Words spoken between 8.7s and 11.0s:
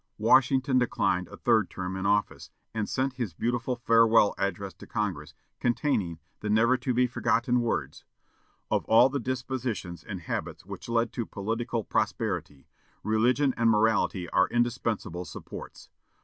"Of all the dispositions and habits which